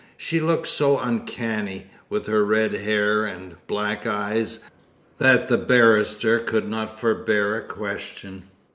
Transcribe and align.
She 0.17 0.39
looked 0.39 0.65
so 0.67 0.97
uncanny, 0.97 1.91
with 2.09 2.25
her 2.25 2.43
red 2.43 2.73
hair 2.73 3.23
and 3.23 3.57
black 3.67 4.07
eyes, 4.07 4.61
that 5.19 5.47
the 5.47 5.59
barrister 5.59 6.39
could 6.39 6.67
not 6.67 6.99
forbear 6.99 7.55
a 7.57 7.61
question. 7.61 8.45